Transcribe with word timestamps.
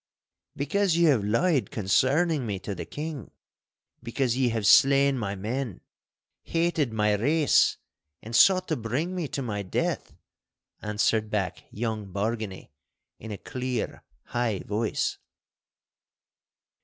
'Because 0.55 0.97
ye 0.97 1.03
have 1.03 1.23
lied 1.23 1.69
concerning 1.69 2.43
me 2.43 2.57
to 2.57 2.73
the 2.73 2.87
King. 2.87 3.29
Because 4.01 4.35
ye 4.35 4.49
have 4.49 4.65
slain 4.65 5.15
my 5.15 5.35
men, 5.35 5.81
hated 6.41 6.91
my 6.91 7.13
race, 7.13 7.77
and 8.19 8.35
sought 8.35 8.67
to 8.69 8.75
bring 8.75 9.13
me 9.13 9.27
to 9.27 9.43
my 9.43 9.61
death!' 9.61 10.15
answered 10.81 11.29
back 11.29 11.65
young 11.69 12.11
Bargany 12.11 12.71
in 13.19 13.29
a 13.31 13.37
clear, 13.37 14.01
high 14.29 14.61
voice. 14.65 15.19